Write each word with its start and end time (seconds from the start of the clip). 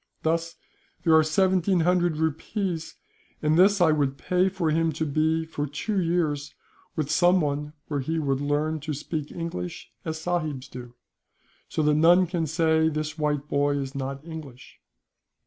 Thus 0.23 0.55
there 1.03 1.13
are 1.13 1.21
seventeen 1.23 1.81
hundred 1.81 2.17
rupees, 2.17 2.95
and 3.43 3.55
this 3.55 3.79
I 3.79 3.91
would 3.91 4.17
pay 4.17 4.49
for 4.49 4.71
him 4.71 4.91
to 4.93 5.05
be, 5.05 5.45
for 5.45 5.67
two 5.67 6.01
years, 6.01 6.55
with 6.95 7.11
someone 7.11 7.73
where 7.87 7.99
he 7.99 8.17
would 8.17 8.41
learn 8.41 8.79
to 8.79 8.95
speak 8.95 9.31
English 9.31 9.91
as 10.03 10.17
sahibs 10.19 10.67
do, 10.71 10.95
so 11.69 11.83
that 11.83 11.93
none 11.93 12.25
can 12.25 12.47
say 12.47 12.89
this 12.89 13.19
white 13.19 13.47
boy 13.47 13.77
is 13.77 13.93
not 13.93 14.25
English. 14.25 14.79